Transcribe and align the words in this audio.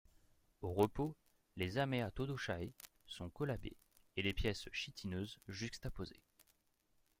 Au 0.63 0.73
repos, 0.73 1.15
les 1.57 1.77
haematodochae 1.77 2.73
sont 3.05 3.29
collabées 3.29 3.77
et 4.17 4.23
les 4.23 4.33
pièces 4.33 4.67
chitineuses 4.71 5.37
juxtaposées. 5.47 6.23